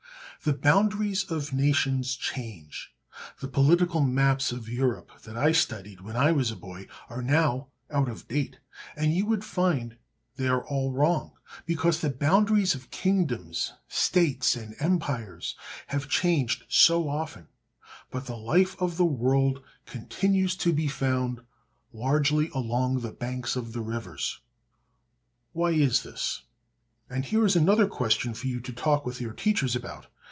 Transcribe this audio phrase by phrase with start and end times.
[0.43, 2.95] The boundaries of nations change.
[3.41, 7.67] The political maps of Europe that I studied when I was a boy are now
[7.91, 8.57] out of date,
[8.95, 9.97] and you would find
[10.37, 11.33] they are all wrong,
[11.67, 15.55] because the boundaries of kingdoms, states, and empires
[15.89, 17.47] have changed so often;
[18.09, 21.41] but the life of the world continues to be found
[21.93, 24.39] largely along the banks of the rivers.
[25.51, 26.41] Why is this?
[27.11, 30.07] And here is another question for you to talk with your teachers about.